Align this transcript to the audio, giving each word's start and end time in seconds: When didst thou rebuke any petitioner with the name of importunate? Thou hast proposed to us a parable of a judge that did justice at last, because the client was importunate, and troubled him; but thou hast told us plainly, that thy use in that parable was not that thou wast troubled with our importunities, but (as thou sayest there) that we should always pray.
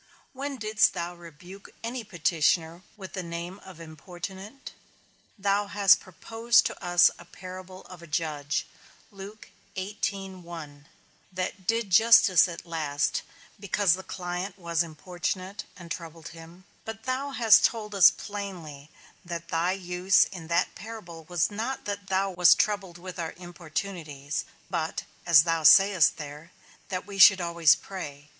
When 0.33 0.57
didst 0.57 0.93
thou 0.93 1.13
rebuke 1.13 1.69
any 1.83 2.03
petitioner 2.03 2.81
with 2.97 3.13
the 3.13 3.21
name 3.21 3.59
of 3.59 3.79
importunate? 3.79 4.71
Thou 5.37 5.67
hast 5.67 5.99
proposed 5.99 6.65
to 6.65 6.83
us 6.83 7.11
a 7.19 7.25
parable 7.25 7.83
of 7.83 8.01
a 8.01 8.07
judge 8.07 8.65
that 9.13 10.01
did 11.67 11.89
justice 11.91 12.47
at 12.47 12.65
last, 12.65 13.21
because 13.59 13.93
the 13.93 14.01
client 14.01 14.57
was 14.57 14.81
importunate, 14.81 15.65
and 15.77 15.91
troubled 15.91 16.29
him; 16.29 16.63
but 16.83 17.03
thou 17.03 17.29
hast 17.29 17.63
told 17.63 17.93
us 17.93 18.09
plainly, 18.09 18.89
that 19.23 19.49
thy 19.49 19.71
use 19.73 20.23
in 20.25 20.47
that 20.47 20.73
parable 20.73 21.25
was 21.29 21.51
not 21.51 21.85
that 21.85 22.07
thou 22.07 22.31
wast 22.31 22.57
troubled 22.57 22.97
with 22.97 23.19
our 23.19 23.33
importunities, 23.37 24.45
but 24.67 25.03
(as 25.27 25.43
thou 25.43 25.61
sayest 25.61 26.17
there) 26.17 26.51
that 26.89 27.05
we 27.05 27.19
should 27.19 27.39
always 27.39 27.75
pray. 27.75 28.29